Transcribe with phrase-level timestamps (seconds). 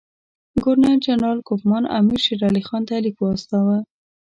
[0.63, 3.77] ګورنر جنرال کوفمان امیر شېرعلي خان ته لیک واستاوه.